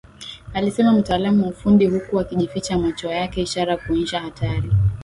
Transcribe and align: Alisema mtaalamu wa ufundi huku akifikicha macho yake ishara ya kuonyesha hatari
Alisema 0.53 0.91
mtaalamu 0.91 1.43
wa 1.43 1.49
ufundi 1.49 1.85
huku 1.87 2.19
akifikicha 2.19 2.77
macho 2.77 3.09
yake 3.11 3.41
ishara 3.41 3.71
ya 3.71 3.77
kuonyesha 3.77 4.19
hatari 4.19 4.71